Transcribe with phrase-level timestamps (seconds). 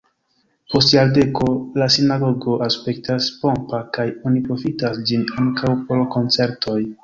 [0.73, 1.49] Post jardeko
[1.81, 6.83] la sinagogo aspektas pompa kaj oni profitas ĝin ankaŭ por koncertoj.